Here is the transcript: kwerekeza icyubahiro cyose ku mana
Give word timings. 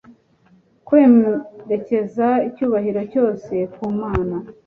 kwerekeza 0.87 2.27
icyubahiro 2.47 3.01
cyose 3.11 3.53
ku 3.73 3.83
mana 3.99 4.35